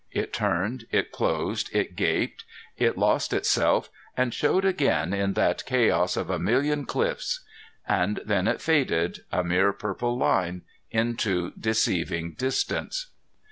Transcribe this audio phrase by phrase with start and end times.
[0.11, 2.43] It turned, it closed, it gaped,
[2.75, 7.41] it lost itself and showed again in that chaos of a million cliffs.
[7.87, 13.11] And then it faded, a mere purple line, into deceiving distance.